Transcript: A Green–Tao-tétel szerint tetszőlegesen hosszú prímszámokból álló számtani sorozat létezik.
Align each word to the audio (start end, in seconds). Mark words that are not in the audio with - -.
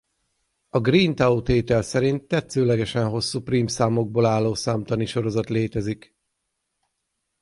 A 0.69 0.79
Green–Tao-tétel 0.79 1.81
szerint 1.81 2.23
tetszőlegesen 2.27 3.09
hosszú 3.09 3.41
prímszámokból 3.41 4.25
álló 4.25 4.53
számtani 4.53 5.05
sorozat 5.05 5.49
létezik. 5.49 6.15